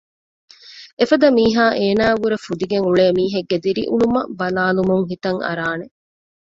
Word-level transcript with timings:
އެފަދަ 0.99 1.27
މީހާ 1.37 1.63
އޭނާއަށްވުރެ 1.79 2.37
ފުދިގެން 2.45 2.85
އުޅޭ 2.87 3.05
މީހެއްގެ 3.17 3.57
ދިރިއުޅުމަށް 3.63 4.31
ބަލާލުމުން 4.39 5.05
ހިތަށް 5.11 5.39
އަރާނެ 5.45 5.85